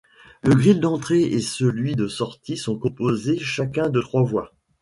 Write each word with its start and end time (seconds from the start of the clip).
Le 0.41 0.55
gril 0.55 0.79
d'entrée 0.79 1.21
et 1.21 1.39
celui 1.41 1.95
de 1.95 2.07
sortie 2.07 2.57
sont 2.57 2.75
composés 2.75 3.37
chacun 3.37 3.87
de 3.89 4.01
trois 4.01 4.23
voies. 4.23 4.51